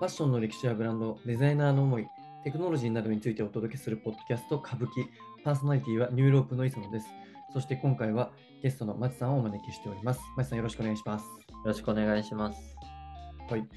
[0.00, 2.08] ファッションの歴史やブランド、デザイナーの思い、
[2.42, 5.04] テクノロジーなどについてお届けするポッドキャスト、歌舞伎。
[5.44, 7.06] パーソナリティはニューロープの磯野です。
[7.52, 8.30] そして今回は
[8.62, 10.20] ゲストの松さんをお招きしております。
[10.38, 11.24] 松さんよろしくお願いします。
[11.24, 11.28] よ
[11.66, 12.58] ろしくお願いします。
[13.50, 13.68] はい。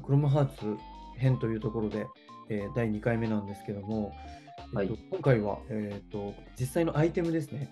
[0.00, 0.78] クロムハーツ
[1.18, 2.06] 編というところで、
[2.48, 4.12] えー第2回目なんですけども、
[4.72, 7.68] はいえっと今回は、えー、と実際のアイテムですね、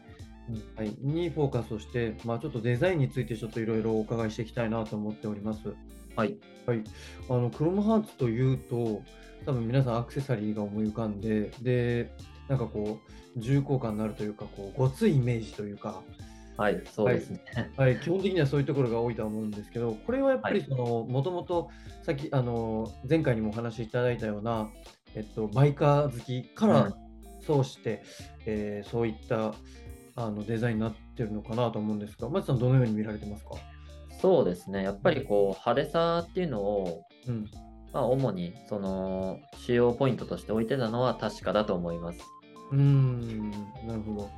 [0.51, 5.75] うんはい、にフォーカスをして、まあ、ちょっとデザインについてちょっといろいろお伺いしていきたいなと思っております。
[6.17, 6.37] はい。
[6.67, 6.83] はい、
[7.29, 9.03] あのクロムハーツというと、
[9.45, 12.11] 多分皆さんアクセサリーが思い浮かんで、で、
[12.49, 16.03] なんかこう、重厚感のあるというか、こうごついイメージというか、
[16.57, 17.41] はい、そうですね。
[17.77, 21.71] はい、基本的にはそういうところが多いとは思うんですけど、これはやっぱりもともと
[22.03, 24.71] さっきあの前回にもお話しいただいたような、
[25.15, 26.95] えっと、バイカー好きからうん。
[27.45, 28.03] そうして、
[28.47, 29.55] えーそういった
[30.17, 33.57] あのデザインになってるのかなと思うんですが、松さん、どのように見られてますか、
[34.25, 34.83] そうですね。
[34.83, 37.45] やっぱりこう派手さっていうのを、うん、
[37.93, 42.21] まあ、主にその主要ポイントとして置いてたのは確かだと思います。
[42.73, 43.51] うーん、
[43.87, 44.31] なるほど。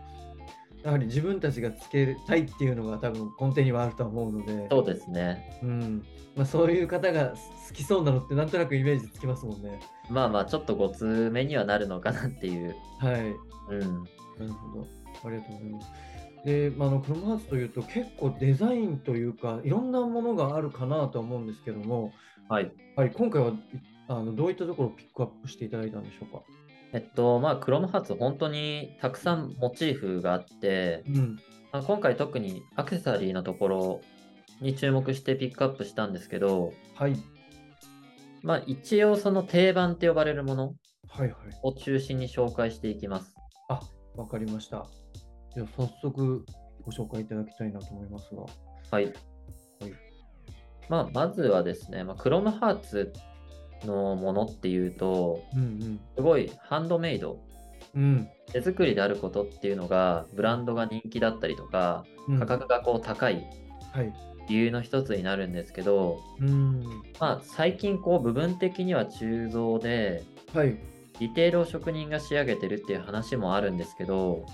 [0.83, 5.61] やはり自分たちがつけたいっていうのが多分根底にはあるとは思うので、そうですね。
[5.63, 7.35] うんまあ、そういう方が
[7.69, 9.79] 好きそうなのってなんとなくイメージつきますもんね。
[10.11, 12.75] まあまあ、ちょっとごつめにはなるのかなっていう。
[12.99, 13.21] はい。
[13.71, 13.81] うん。
[13.81, 14.87] なるほど。
[15.25, 16.16] ありがとうございます。
[16.45, 22.13] で、まあ、あのクロムハーツというと結構デザインというかいろんなものがあるかなとは思うんですけども、
[22.49, 22.71] はい。
[22.97, 23.53] はい、今回はい
[24.09, 26.43] あのどういったところをピックアップしていただいたんでしょうか？
[26.93, 31.41] えっと、まあ、クロムハーツ、本当にたくさんモチーフがあって、うん、
[31.73, 34.01] まあ、今回特にアクセサリーのところ
[34.61, 37.17] に注目してピックアップしたんですけど、はい、
[38.45, 40.75] まあ、一応その定番って呼ばれるもの
[41.09, 41.33] はい、はい。
[41.65, 43.35] を中心に紹介していきます。
[43.69, 43.81] あ、
[44.15, 44.87] わかりました。
[45.57, 46.45] では早速
[46.85, 48.45] ご紹介いただきたいなと思いますが。
[48.91, 49.13] はい。
[50.89, 53.13] まあ、まずはですね、まあ、クロムハーツ
[53.85, 57.41] のものっていうと、うんすごいハンドメイド、
[57.95, 58.03] うん。
[58.03, 58.29] うん。
[58.53, 63.47] 手作りであることっていうのが、ブランドが人気だったりとか、うん価格がこう高い
[63.93, 64.13] はい。
[64.49, 66.85] 理由の一つになるんですけど、うん。
[67.19, 70.77] まあ、最近こう部分的には鋳造で、はい。
[71.19, 74.45] ディテールを職人が仕上げてるっていう話もあるんですけど、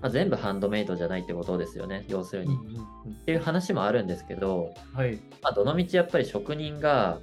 [0.00, 2.54] まあ、全部ハンドメイドじゃないってことですよね、要するに。
[2.54, 3.14] っうんうん。
[3.24, 5.20] ていう話もあるんですけど、はい。
[5.42, 7.20] まあ、どのみちやっぱり職人が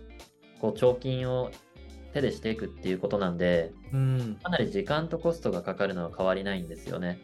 [0.59, 1.51] こう彫金を
[2.13, 4.37] 手でしていくっていうことなんで、うん。
[4.41, 7.19] かなり時間とコストがかかるのは変わりないんですよね。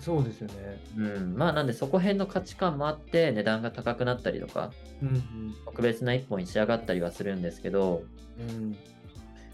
[0.00, 0.80] そうですよね。
[0.96, 4.70] うん、まあなんでそこ辺の価値観もあって値段が高くなったりとか、
[5.02, 8.02] うん特別な一本に仕上がったりはするんですけど、
[8.38, 8.76] うん。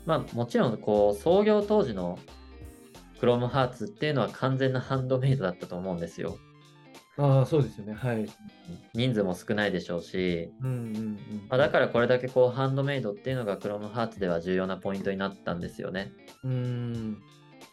[0.07, 0.11] うん。
[0.11, 2.19] まあもちろんこう創業当時の
[3.21, 6.39] クロムハーツっていうのは完全なハンドメイドだったと思うんですよ。
[7.19, 7.95] ああ、そうですよね。
[7.95, 8.27] はい。
[8.95, 11.19] 人数も少ないでしょうし、うんうんうん。
[11.49, 16.13] まあ、だからこれだけこうハンドメイドっていうのがクロムハーツでは重要なポイントになったんですよね。
[16.45, 17.19] うん。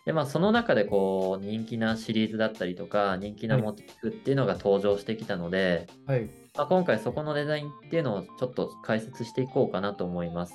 [0.05, 6.29] でまあその中でこう人気なシリーズだったりとか人気なモチーフっていうのが登場してきたので、はい。
[6.55, 10.53] まあ、今回そこのデザインっていうのをちょっと解説していこうかなと思います。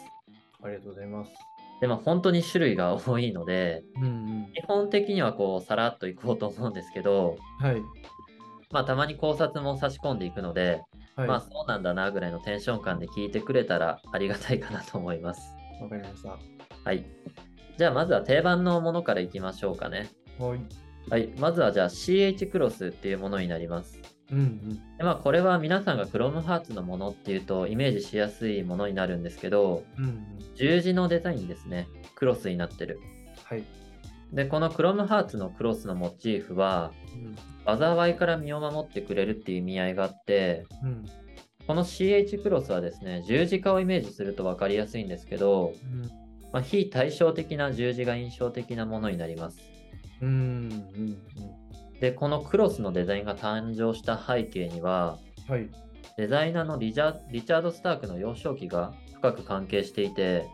[0.62, 1.47] ありがとうございます。
[1.80, 4.52] でまあ本当に種類が多いのでうんうん。
[4.54, 7.82] 基本的にはこうさらっといこうと思うんですけど、はい。
[8.70, 10.82] まあたまに考察も差し込んでいくので、
[11.16, 11.28] はい。
[11.28, 15.40] まあそうなんだなぐらいのテンション感で聞いてくれたらありがたいかなと思います。
[15.80, 16.38] わかりました。
[16.84, 17.04] はい。
[17.76, 20.08] じゃあまずは定番のものからいきましょうかね。
[20.38, 20.60] はい。
[21.10, 21.32] はい。
[21.38, 24.00] まずはじゃあ CH クロスっていうものになります。
[24.30, 24.74] うんうん。
[24.96, 30.26] でまあこれは皆さんがクロムハーツのものっていうとイメージしやすいものになるんですけど、うんうん。
[30.54, 31.88] 十字のデザインですね。
[32.14, 33.00] クロスになってる。
[33.44, 33.62] はい。
[34.32, 36.92] で、このクロムハーツのクロスのモチーフは、
[37.66, 37.78] うん。
[37.78, 41.04] 災いから身を守ってくれるっていう意味合いがあって、うん。
[41.66, 45.74] この CH クロスはですね、十字架をイメージすると分かりやすいんですけど、
[46.52, 49.58] まあ、非対称的な十字が印象的なものになります。
[50.22, 50.28] うん。
[50.28, 51.18] うん。
[52.00, 55.18] で、このクロスのデザインが誕生した背景には、
[55.48, 55.54] うん。
[55.54, 55.70] はい。
[56.16, 60.46] デザイナーのリチャリチャード・スタークの幼少期が深く関係していて。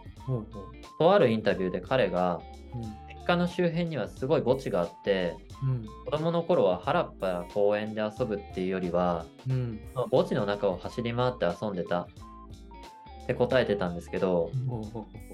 [0.98, 2.40] とあるインタビューで彼が、
[2.74, 2.82] うん。
[2.82, 5.86] 実家の周辺にはすごい墓地があって、うん。
[6.06, 9.80] 子供の頃は原っぱや公園で遊ぶっていうよりは、うん。
[9.94, 12.08] まあ墓地の中を走り回って遊んでた
[13.24, 14.50] って答えてたんですけど、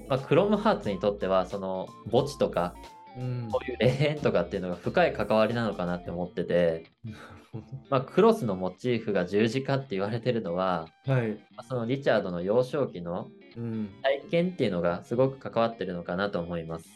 [0.09, 2.73] まあ、クロムハーツにとってはその墓地とか
[3.17, 3.49] うん。
[3.51, 6.85] こういう霊園とかっていうのが深い関わりなのかなって思ってて、
[7.89, 11.13] まあ、クロスのモチーフが十字架って言われてるのは、ど。
[11.13, 11.31] はい。
[11.55, 13.89] まあそのリチャードの幼少期のうん。
[14.01, 16.89] 体験っていうのがすごく関わってるのかなと思います。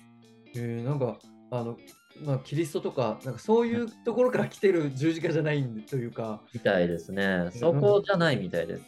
[0.56, 1.18] えー、なんか、
[1.52, 1.78] あの、
[2.24, 6.42] まあ、キリストとか、なんかそういうところから来てる十字架じゃないというか。
[6.54, 7.50] みたいですね。
[7.52, 8.84] そこじゃないみたいです。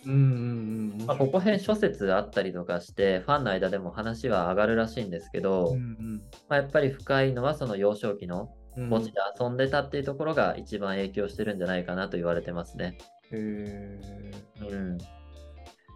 [1.08, 8.90] ここ辺諸説あったりとかして、ファンの間でも話は上がるらしいんですけど、うんまあ、やっぱり深いのはその幼少期のうん。
[8.90, 12.98] 墓地で遊んでたっていうところが一番影響してるんじゃないかなと言われてますね。
[13.32, 14.32] へえ。
[14.62, 14.98] うん。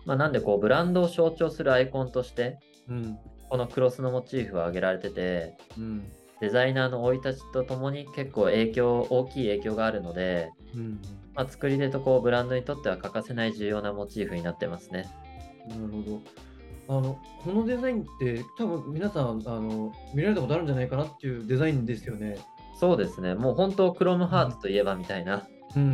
[0.05, 2.57] まあ、なんでこうブランドを象徴するアイコンとして、
[2.89, 3.19] うん。
[3.49, 6.11] このクロスのモチーフは挙げられてて、うん。
[6.41, 10.99] デザイナーの生い立ちとともに結構影響、大きい影響があるので、うん。
[11.33, 15.07] まあ、作り手とこうブランドにとっては欠かせない重要なモチーフになってますね。
[15.69, 16.21] なるほど。
[16.97, 22.37] あの、このデザインって、多分皆さん、あの、見られたことあるんじゃないかなっていうデザインですよね。
[22.79, 23.35] そうですね。
[23.35, 25.93] もう本当クロムハーツといえばみたいな、うんうんう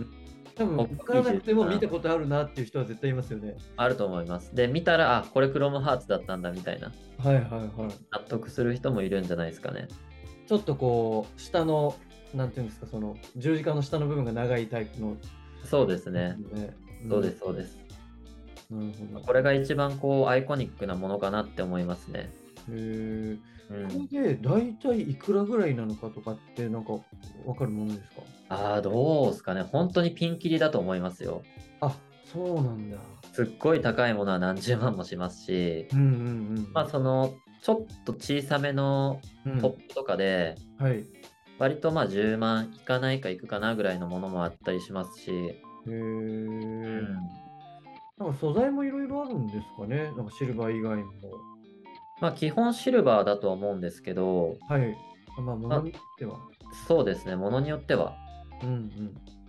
[0.00, 0.23] ん。
[0.56, 3.56] 多分、分からなくても見たことあるなっていう人は絶対いますよね。
[3.76, 4.54] あると思います。
[4.54, 7.70] で、見たら、あ、これクロムハーツだったんだみたいな、はいはいはい。
[8.12, 9.88] 納得する人もいるんじゃないですかね。
[10.46, 11.96] ちょっとこう、下の、
[12.34, 15.16] なんていうんですか、その、十字架の下の部分が長いタイプの、
[15.64, 16.36] そうですね。
[16.52, 16.76] ね。
[17.08, 17.70] そうです、そうです。
[17.72, 17.78] す。
[18.70, 19.26] なるほど。
[19.26, 22.30] これが一番こうアイコニックなものかなって思いますね。
[22.70, 23.38] へえ。
[23.70, 26.92] うん、これで大体いくらぐらいなのかとかってなんか
[27.46, 28.22] わかるものですか？
[28.50, 29.62] ああ、どうですかね。
[29.62, 31.42] 本当にピンキリだと思いますよ。
[31.80, 32.98] あそうなんだ。
[33.32, 36.10] すっごい高いものは何十万もしますし、うんうんう
[36.60, 36.68] ん。
[36.74, 40.98] まあそのちょっと小さめのうんトップとかで、はい。
[40.98, 41.04] へ
[41.58, 45.62] 割とまあ10万いかないかいくかなぐらいのものもあったりしますし、え。
[45.86, 47.00] うん、
[48.18, 50.12] なんか素材もいろいろあるんですかね？
[50.16, 51.10] なんかシルバー以外も。
[52.20, 54.96] まあ基本シルバーだとは思うんですけど、はい。
[55.42, 56.38] まあ、ものによっては。
[56.86, 58.14] そうですね、ものによっては。
[58.62, 58.90] うん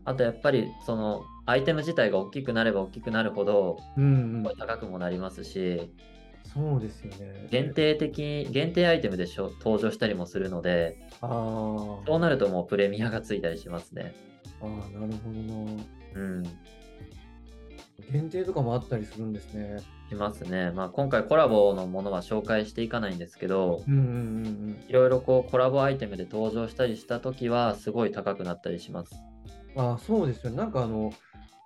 [0.07, 4.03] あとやっぱりそのアイテム自体が大きくなれば大きくなるほどうん。
[4.03, 4.55] うんうん。
[4.55, 5.91] 高くもなりますし、
[6.53, 7.47] そうですよね。
[7.49, 11.29] 限定的、限定アイテムでしょ登場したりもするので、ああ。
[11.29, 14.13] そうなるともうプレミアがついたりしますね。
[14.61, 15.83] ああ、なるほどな。
[16.15, 16.43] うん、
[18.11, 19.77] 限定とかもあったりするんですね。
[20.09, 20.71] しますね。
[20.71, 24.03] まあ今回コラボのものは紹介していかないんですけど、うんうんう
[24.49, 29.15] んいろいろこうコラボアイテムで登場したりしたときはすごい高くなったりします。
[29.75, 30.57] あ、そうですよね。
[30.57, 31.11] なんかあの、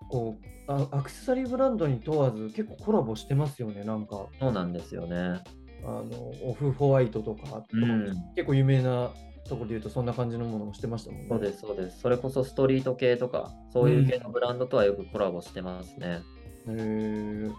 [0.10, 3.84] こうあ、アクセサリーブランドに問わず結構コラボしてますよね。
[3.84, 5.42] なんか、そうなんですよね。
[5.84, 6.04] あの、
[6.44, 8.06] オフホワイトとか、うん、
[8.36, 9.12] 結構有名な
[9.48, 11.28] ところで言うとそんな感じのものもしてましたもんね。
[11.30, 12.00] そうです、そうです。
[12.00, 16.22] それこそストリート系とか、そういう系のブランドとはよくコラボしてますね。
[16.68, 17.50] へえ。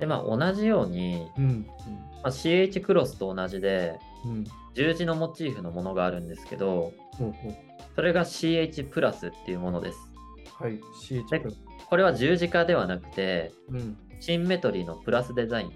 [0.00, 1.66] で、まあ同じように、うん。
[2.22, 4.30] まあ、CH クロスと同じで、うん。
[4.30, 4.44] うん。
[4.74, 7.54] 十字のモチーフのものがあるんですけど、ほうほう。
[7.94, 9.98] それが CH プラスっていうものです。
[10.58, 10.78] はい。
[11.08, 11.58] CH でプラス。
[11.88, 13.96] これは十字架ではなくて、うん。
[14.20, 15.72] シンメトリーのプラスデザイン。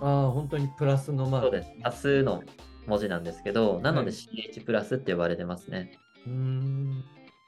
[0.00, 1.46] ああ、本当にプラスのマーク。
[1.46, 1.70] そうです。
[1.82, 2.42] 多数の
[2.86, 5.90] 文字なんですけど、なのではい CH プラスって呼ばれてますね。
[6.26, 7.04] うーん。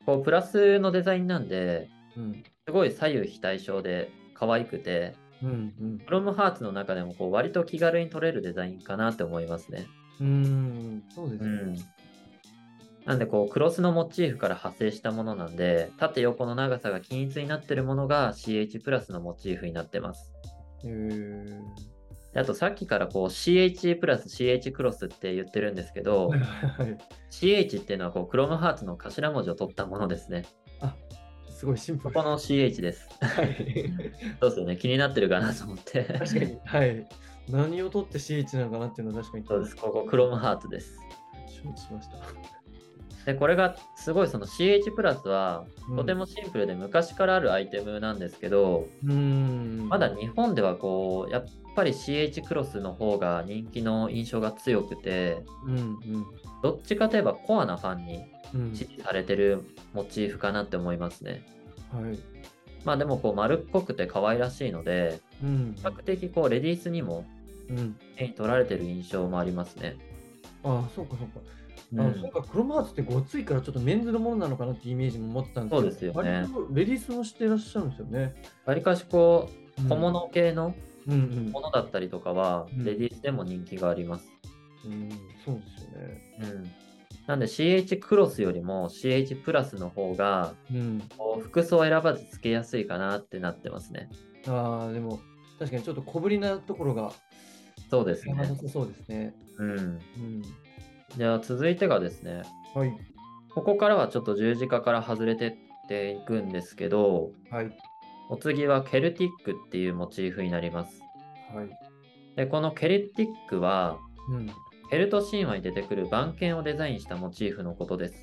[0.07, 2.43] こうプラスのデザインなんで、うん。
[2.67, 5.75] すごい左右非対称で可愛くて、うん。
[5.81, 5.99] うん。
[5.99, 9.87] クロムハーツの中でもこう割と気軽に撮れるデザインかなって思いますね。
[10.21, 11.03] うーん。
[11.15, 11.51] そうですね。
[11.51, 11.77] うん。
[13.05, 20.33] なんでこうクロスのモチーフから派生したものなんで、縦横の長さが均一になってるものが CH プラスのモチーフになってます。
[20.85, 20.89] へえ。
[20.89, 21.94] で
[22.37, 26.41] あとさっきからこう CH プラス CH クロスって言ってるんですけどはい。
[27.31, 30.45] CH っていうのはこうクロムハーツの頭文字を取ったものですね。
[30.81, 30.95] あ、
[31.49, 32.15] すごいシンプル。
[32.15, 33.09] ここの CH です。
[33.21, 33.57] はい。
[34.41, 34.77] そうですよね。
[34.77, 36.05] 気になってるかなと思って。
[36.05, 36.59] 確かに。
[36.65, 37.09] はい。
[37.49, 39.47] 何を取って CH なのかなっていうのは確かに。
[39.47, 39.77] そうです。
[39.77, 40.99] ここクロムハーツです。
[41.49, 42.17] 承知しました。
[43.27, 49.89] で、これがすごいその CH プラスはうんとてもシンプルで昔からあるアイテムなんですけど、うーん。
[49.89, 56.27] まだ日本ではこう、やっぱり CH クロスの方が人気の印象が強くて、うんうん。
[56.63, 58.75] どっちかといえばコアなファンにうん。
[58.75, 59.65] 支持されてる
[59.95, 61.43] モチーフかなって思いますね。
[61.93, 62.19] はい。
[62.85, 65.83] まあでもこう丸っこくて可愛らしいので、うん比。
[65.83, 67.25] 較的こうレディースにも
[67.71, 67.97] うん。
[68.17, 69.97] 手に取られてる印象もありますね。
[70.63, 71.41] あそうかそうか。
[71.99, 78.35] あうんそうか、クロムハーツってごついからちょっとメンズのものなのかなってイメージも持ってたんですけど、そうですよねレディースもしてらっしゃるんですよね。
[78.65, 80.75] わりかしこううん小物系の
[81.07, 84.27] ものだったりとかは、うんレディースでも人気があります。
[84.85, 85.09] うん。
[85.45, 86.21] そうですよね。
[86.41, 86.71] うん。
[87.27, 91.03] なんで CH クロスよりも CH プラスの方が、うん。
[91.43, 94.09] 服装を選ばずつけやすいかなってなってますね。
[94.47, 95.21] ああ、でも
[95.59, 97.13] 確かにちょっと小ぶりなところが
[97.91, 98.35] そうですね。
[98.69, 99.35] そうですね。
[99.59, 99.71] うん。
[99.71, 100.43] うん。
[101.17, 102.43] じゃあ続いてがですね、
[102.75, 102.97] はい。
[103.55, 105.55] ここからはちょっと十字架から外れてっ
[105.89, 107.77] ていくんですけど、はい。
[108.31, 111.01] お次はケルティックっていうモチーフになります。
[111.55, 111.69] はい。
[112.37, 114.51] で、このケルティックは、うん。
[114.91, 118.15] ケルト神話に出てくる番犬をデザインしたモチーフのことです。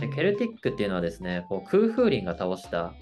[0.00, 2.94] でケルティックっていうのはですね、こう空風林が倒した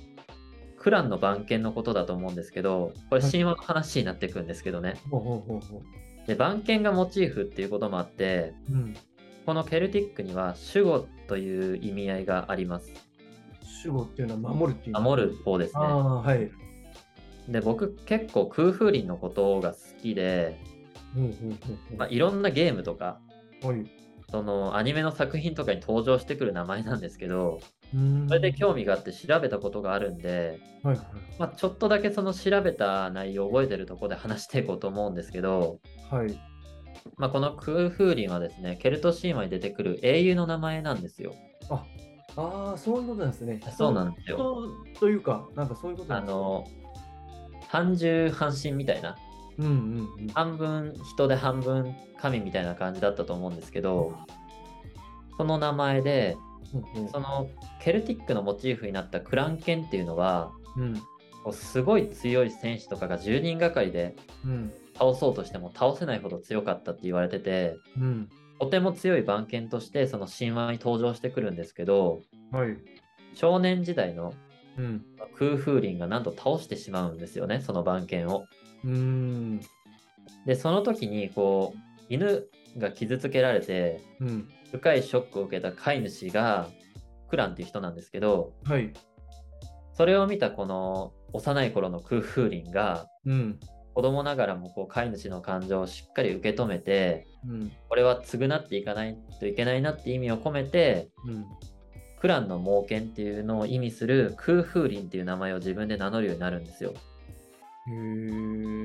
[0.76, 4.94] クランの番犬のことだと思うんですけど、これ神話の話になっていくんですけどね。
[5.10, 5.82] ほうほうほうほ
[6.28, 8.74] で番犬がモチーフっていうこともあって、う。
[8.74, 8.96] うん。
[9.46, 12.92] このケルティックには守護という意味合いがあります。
[13.82, 15.00] 守護っていうのは守るっていう。
[15.00, 15.80] 守る方ですね。
[15.82, 16.50] ああ、はい。
[17.48, 20.60] で、僕結構空風林のことが好きで、
[21.96, 23.20] まあ、いろんなゲームとか、
[23.62, 23.86] はい。
[24.30, 27.60] そのアニメの作品とかに登場してくる名前なんですけど、
[28.28, 31.06] それで興味があって調べたことがあるんで、はいはい。
[31.38, 35.80] まあ、ちょっとだけその調べた内容を覚えてるところで話していこうと思うんですけど、
[36.10, 36.38] はい。
[37.16, 41.34] まあ、この空風林はですね、ケルト神話に出てくる英雄の名前なんですよ。
[41.70, 41.84] あ、
[42.36, 43.60] ああ、そういうことなんですね。
[43.76, 46.64] そうなんですよ人というか、なんかそういうことなんですね、あの、
[47.68, 49.16] 半獣半身みたいな、
[49.58, 49.72] うんうん
[50.20, 50.28] うん。
[50.28, 54.14] 半分人で半分神みたいな感じだったと思うんですけど、
[55.38, 56.36] その名前で、
[56.74, 57.48] うんうんその
[57.80, 60.94] ケルティックのモチーフになったクランケンっていうのは、うん
[61.44, 68.28] こうすごい強い戦士とかが10人がかりでうん倒そうとしても倒せないほど強かったって言われてて、うん。
[68.58, 72.76] とても強い番犬としてその神話に登場してくるんですけど、はい。
[73.34, 74.34] 少年時代の
[74.76, 75.04] うん。
[75.38, 78.44] 空風林がなんと倒してしまうんですよね、その番犬を。
[78.84, 79.60] うーん。
[80.44, 84.48] で、その時にこう、犬が傷つけられて、うん。
[84.72, 86.68] 深いショックを受けた飼い主が、
[87.28, 88.92] クランっていう人なんですけど、はい。
[89.94, 93.60] それを見たこの幼い頃の空風林が、うん。
[93.94, 97.72] 子供ながらもこう飼い主の感情をしっかり受け止めて、うん。
[97.88, 101.44] これは償っていかないといけないなって意味を込めて、うん。
[102.20, 106.94] クランの猛犬っていうのを意味する空風林っていう名前を自分で名乗るようになるんですよ。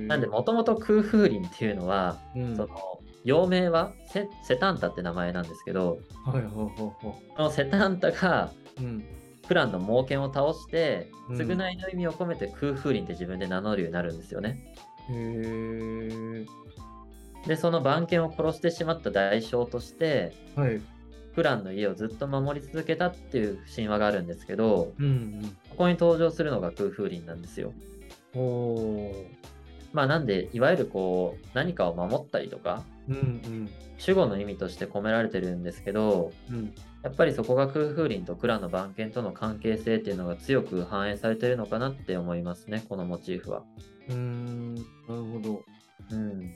[0.08, 2.56] なんで、もともと空風林っていうのは、うん。
[2.56, 8.84] その、幼名はセセタンタって名前なんですけど、はいはいはいはそのセタンタがい。
[8.84, 9.04] うん。
[9.48, 14.76] クランの猛犬を倒して、うん償いの意味を込めて空風林って自分で名乗るようになるんですよね。
[17.48, 20.82] で、その番犬を殺してしまった代償として、はい。
[21.36, 27.74] クランの家をずっと守り続けたっていう神話があるんですけど、うんここに登場するのが空風林なんですよ。
[29.94, 33.70] まあなんで、いわゆるこう、何かを守ったりとか、うんうん。
[34.00, 36.74] 守護の意味として込められてるんですけど、うん。
[37.04, 43.64] やっぱりそこが空風林とクランの番犬との関係性っていうのが強く反映されてるのかなって思いますね、このモチーフは。
[44.10, 44.76] うーん。
[44.76, 45.64] なるほど。
[46.12, 46.54] うん。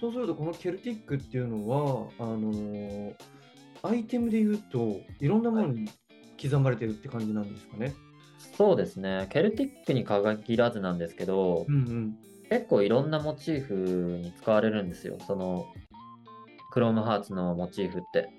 [0.00, 3.14] そうすると、このケルティックっていうのは、あのー
[3.82, 5.88] アイテムで言うと、いろんなものに
[6.42, 7.94] 刻まれてるって感じなんですかね。
[8.38, 12.16] そうですね、ケルティックに限らずなんですけど、うんうん。
[12.48, 15.66] 結構いろんなモチーフに使われるんですよ、その、
[16.70, 18.30] クロームハーツのモチーフって。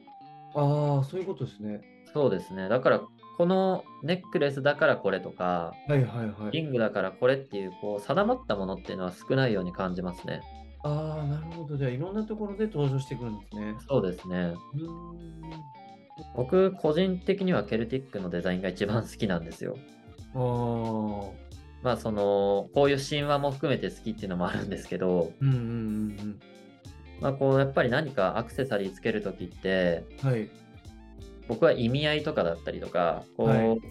[0.56, 1.82] ああ、そういうことですね。
[2.14, 3.02] そうですね、だから、
[3.38, 6.52] このネックレスだからこれとか、はいはいはい。
[6.52, 10.42] リングだからこれっていう、こう、定まったものっていうのは少ないように感じますね。
[10.84, 11.78] ああ、なるほど。
[11.78, 13.76] じゃあ、いろんなところで登場してくるんですね。
[13.88, 14.54] そうですね。
[14.74, 15.78] うーん。
[16.36, 19.78] 僕、個人的にはケルティックのデザインが一番好きなんですよ。
[21.84, 26.40] まあ、その、こういう神話も含めて好きっていうのもあるんですけど、うんうんうん
[27.22, 30.30] まあ、こう、やっぱり何かアクセサリーつけるときって、うん。
[30.30, 30.50] はい。
[31.48, 33.82] 僕は意味合いとかだったりとか、こう、はい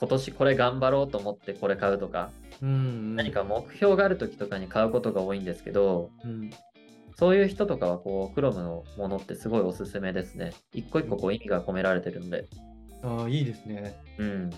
[0.00, 3.16] 今年これ頑張ろうと思ってこれ買うとか、うんうん。
[3.16, 6.50] 何か目標があるときとかに買うことが多いんですけど、うん。
[7.16, 10.52] そういう人とかはこう、クロムのものってすごいおすすめですね。
[10.72, 12.46] 一個一個こう意味が込められてるんで。
[13.02, 13.96] ああ、いいですね。
[14.18, 14.50] うん。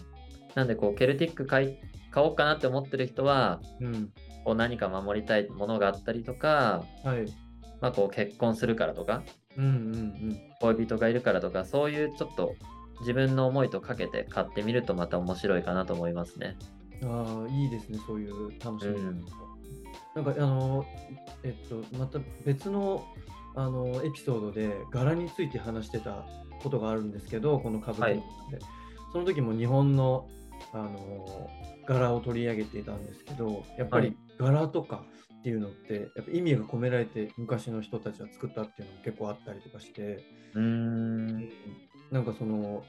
[0.55, 1.77] なんでこう、ケルティック買い
[2.11, 4.11] 買おうかなって思ってる人は、うん。
[4.45, 7.27] こう何か守りたいものがあったりとか、はい。
[7.83, 9.23] まあ、こう結婚するからとか、
[9.59, 12.55] うんうん恋人がいるからとか、そういうちょっと
[13.01, 16.57] 自分の思いとかけて買ってみるとまた面白いかなと思いますね。
[17.03, 17.45] うん。
[17.45, 17.99] ああ、いいですね。
[18.07, 18.95] そういう楽しみ。
[18.95, 19.25] うん
[20.16, 20.85] なんか、あの、
[21.44, 23.06] えっと、また別の、
[23.54, 26.25] あの、エピソードで柄について話してた
[26.62, 28.58] ことがあるんですけど、この歌舞伎の中で、
[29.12, 30.26] その時も日本の、
[30.73, 31.50] あの、
[31.87, 35.04] 柄を取り上げていたんですけど、やっぱり柄とか
[35.40, 41.49] っていうのって、やっぱ意味が込められて昔の人たちは作ったっていうのも結構あったりとかして、うーん。
[42.11, 42.85] なんかその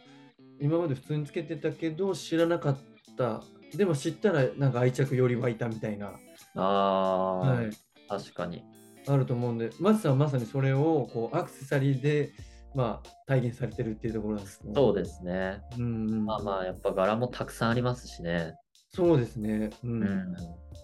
[0.60, 2.78] 今まで普通につけてたけど知らなかっ
[3.18, 3.44] た。
[3.76, 6.14] でも知ったらなんか愛着より湧いたみたいな、
[6.58, 7.70] ああ、はい、
[8.08, 8.64] 確かに。
[9.08, 12.34] あると思うんで松さんはまさにそれをこうアクセサリーで、
[12.76, 14.74] まあ、体現されてるっていうところなんですね。
[14.76, 15.62] そうですね。
[15.78, 18.54] うんうん、まあまあ、やっぱ柄もたくさんありますしね。
[18.94, 19.70] そうですね。
[19.84, 20.36] ううんん。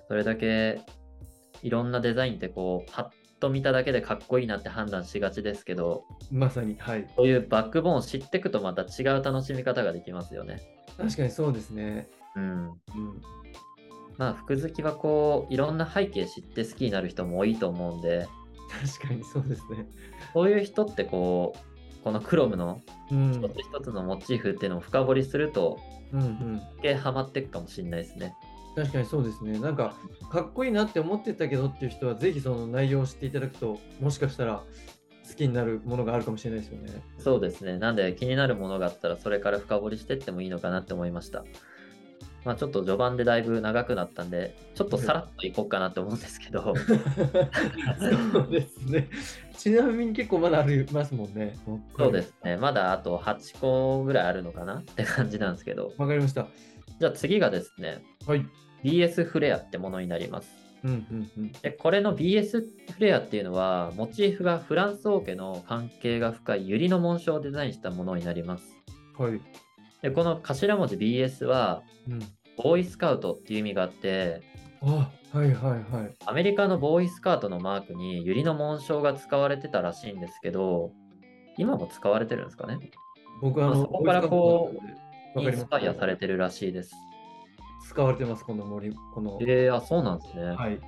[0.07, 0.79] それだけ
[1.61, 3.11] いろんなデザインってこう、は
[3.43, 7.07] と見ただけでかっこいいなって判断しがちですけど、まさに、はい。
[7.15, 10.61] そういうバックボーンを知っていくとまた違う楽しみ方ができますよね。
[10.97, 12.07] 確かにそうですね。
[12.35, 12.43] うん。
[12.43, 12.73] うん。
[14.17, 18.27] まあ、服好きはこう、いろんな背景知って好きになる人も多いと思うんで、
[18.97, 19.87] 確かにそうですね。
[20.33, 23.31] そういう人ってこう、このクロムのうん。
[23.31, 25.79] 一つ一つのモチーフっていうのを深掘りすると、
[26.11, 26.27] うんうん。
[26.57, 28.35] 余計ハマっていくかもしれないですね。
[28.75, 29.59] 確かにそうですね。
[29.59, 29.95] なんか、
[30.31, 34.63] かっこいいなって思ってたけどっていう人は、ぜひその内容を知っていただくと、もしかしたら
[35.27, 36.91] 好きになるものがあるかもしれないですよね。
[37.17, 37.77] そうですね。
[37.77, 41.45] なんで気になるものがあったらそれから深掘りしていってもいいのかなって思いました。
[42.45, 46.73] まあちょっと序盤でだいぶ長くなったんで、ちょっとさらっといこうかなと思うんですけど、
[48.33, 49.07] そうですね。
[49.57, 51.55] ちなみに結構まだありますもんね。
[51.97, 52.57] そうですね。
[52.57, 56.47] まだあと8個ぐらいあるのかなって感じなんですけど、わかりました。
[56.99, 58.45] じゃあ次がですね、はい。
[58.83, 60.63] BS フレアってものになります。
[60.83, 61.51] うんうんうん。
[61.53, 68.65] でこれの BS フレアっていうのは、モチーフがフランス王家の関係が深い百合の紋章をデザインしたものになります。
[69.17, 69.39] はい。
[70.03, 72.19] でこの頭文字 BS は、うん。
[72.55, 74.41] ボーイスカウトっていう意味があって、
[74.81, 76.15] あ、はいはいはい。
[76.25, 80.91] アメリカのボーイスカートのマークに百合の紋章が使われてたらしいんですけど、
[81.57, 82.77] 今も使われてるんですかね？
[83.41, 84.71] 僕あの、まあそこからこ
[85.35, 86.93] う、わインスパイアされてるらしいです。
[87.87, 89.39] 使われてます、この森、この。
[89.41, 90.43] えー、あ、そうなんですね。
[90.43, 90.79] はい。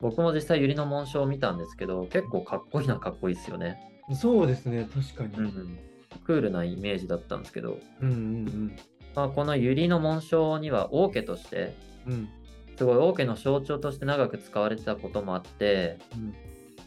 [0.00, 3.78] 僕も実際百合の紋章を見たんですけど、結構かっこいいな、かっこいいですよね。
[4.14, 5.34] そうですね、確かに。
[5.34, 5.78] うんうん。
[6.26, 8.76] クールなイメージだったんですけど、うんうん
[9.14, 11.74] まあ、この百合の紋章には王家として、
[12.06, 12.12] うん。
[12.12, 12.28] うん。
[12.76, 16.34] すごい王家の象徴として長く使われてたこともあって、うん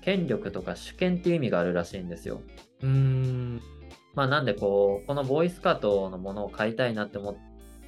[0.02, 2.42] 権力とか主権っていう意味があるらしいんですよ。
[2.82, 3.62] うーん。
[4.16, 7.38] まあなんでこう、このボーイスカートのものを買いたいなって思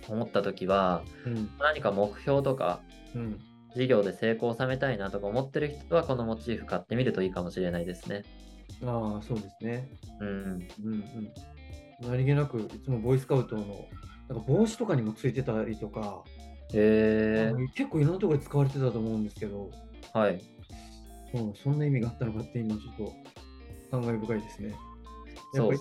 [0.10, 1.50] 思った時は、うん。
[1.60, 2.82] 何か目標とか、
[3.16, 3.40] うん。
[3.76, 8.24] 事業で成功を収めたいなとか思ってる人はこのモチーフ買ってみるといいかもしれないですね。
[8.84, 9.90] ああ、そうですね。
[10.20, 10.28] うん。
[10.28, 11.34] うんうん。
[12.02, 13.88] 何気なく、いつもボーイスカウトの、
[14.30, 16.24] なんか帽子とかにもついてたりとか、
[16.74, 19.70] へえ結構いろんなところで使われてたと思うんですけど、
[20.14, 20.42] はい。
[21.34, 23.14] うん、そんな意味があったのかって今ちょっと
[23.92, 24.76] 感慨深いですね。
[25.54, 25.80] やっぱり。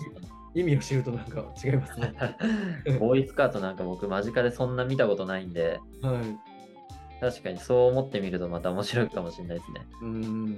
[0.53, 2.13] 意味を知るとなんか違いますね。
[2.99, 7.19] ボーイスカートなんか僕間近でそんな見たことないんで、はい。
[7.21, 9.87] 確かにそう思ってみるとまた面白いかもしれないですね。
[10.01, 10.57] うーん。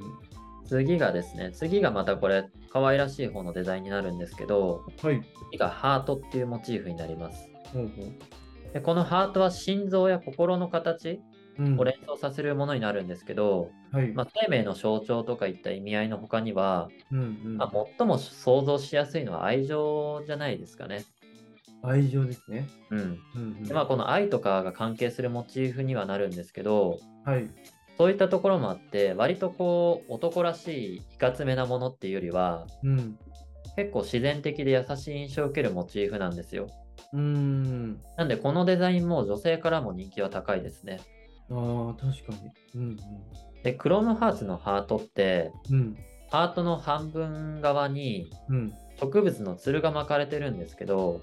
[0.73, 5.21] 次がですね、次がまたこれ可愛らしい方のデザインになるんですけど、はい。
[5.51, 7.47] 次がハートっていうモチーフになります。
[7.71, 8.11] ほうほ
[8.73, 11.63] でこのハートは心臓や心の形う。
[11.63, 14.11] うんを連想させるものになるんですけど、はい。
[14.13, 21.03] まあ、生命の象徴とかいった意味合いの他には、うんうんまあ、最も想像しやすいのは愛情じゃないですかね。
[21.83, 22.67] 愛情ですね。
[22.89, 22.99] うん。
[22.99, 27.47] うんうんでまあ、この愛とかが関係するモチーフにはなるんですけど、はい。
[27.97, 33.17] そういったところもあって、割とこう、男らしい、いかつめなものっていうよりは、うん。
[33.75, 36.67] 結構自然的で優しい印象を受けるモチーフなんですよ。
[37.13, 38.01] うーん。
[38.17, 40.99] なんで、このデザインも女性からも人気は高いですね。
[41.49, 42.51] ああ、確かに。
[42.75, 42.97] うん
[43.63, 45.75] で、クロームハーツのハートって、うん。
[45.75, 45.97] うん。
[46.29, 48.73] ハートの半分側にうん。
[48.99, 51.21] 植物のつるが巻かれてるんですけど。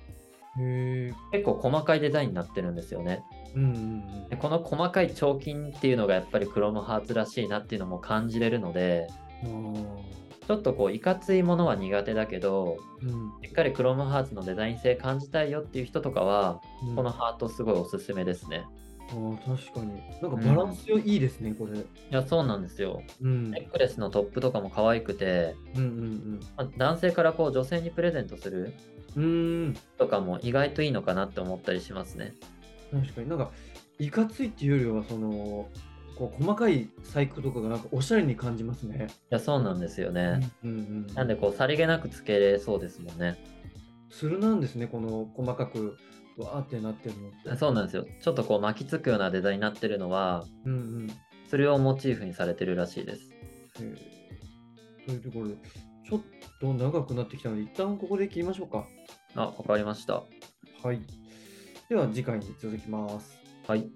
[0.57, 3.25] 結構細かいデザインになってるんですよね。
[3.55, 9.09] うんうんでこの細かい彫金っていうのがやっぱりクロームハーツらしいなっていうのも感じれるので、
[9.45, 9.77] うん。
[9.77, 13.07] あちょっとこういかついものは苦手だけど、あ。
[13.07, 13.33] うん。
[13.45, 18.65] しっかりクロームハーツのデザイン性感じたいよっていう人とかは、うんこのハートすごいおすすめですね。
[19.11, 20.01] ああ、確かに。
[20.23, 21.79] なんかバランスいいですね、これ。
[21.79, 23.03] いや、そうなんですよ。
[23.21, 23.51] うん。
[23.51, 28.75] ネックレスのトップとかも可愛くて、うんうんまあ男性からこう女性にプレゼントする
[29.17, 29.77] うーん。
[29.99, 32.35] とかも意外といいのかなって思ったりしますね。
[32.91, 33.51] 確かになんか、
[33.99, 35.69] いかついっていうよりは、その、
[36.17, 39.07] こう細かい細工とかがなんかおしゃれに感じますね。
[39.09, 40.41] いや、そうなんですよね。
[40.63, 40.81] うんうんう
[41.13, 41.15] ん。
[41.15, 43.39] なんでこう、さりげなくつけれそうですもんね。
[44.11, 45.97] つるなんですね、この細かく、
[46.37, 47.15] わーってなってる
[47.47, 47.57] の。
[47.57, 48.07] そうなんですよ。
[48.21, 51.11] ちょっとこう巻きつくようなデザインになってるのは、うんうん。
[51.49, 53.31] それをモチーフにされてるらしいです。
[53.81, 54.21] えー
[55.07, 55.55] というところで、
[56.09, 56.21] ちょっ
[56.61, 58.87] と長くなってきたので、一旦ここで切りましょうか。
[59.35, 60.25] あ、わかりました。
[60.83, 61.01] はい。
[61.89, 63.39] では次回に続きます。
[63.67, 63.91] はい。